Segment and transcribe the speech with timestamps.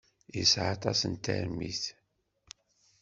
[0.37, 1.83] Yesɛa aṭas n tarmit.